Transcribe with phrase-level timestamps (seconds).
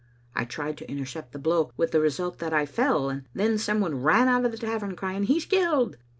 [0.33, 3.81] I tried to intercept the blow, with the result that I fell, and then some
[3.81, 5.97] one ran out of the tavern crying, *He*s killed!